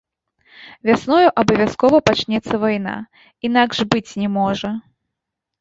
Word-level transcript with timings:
Вясною 0.89 1.27
абавязкова 1.41 1.99
пачнецца 2.11 2.53
вайна, 2.63 2.95
інакш 3.51 3.77
быць 3.93 4.07
не 4.23 4.31
можа. 4.39 4.69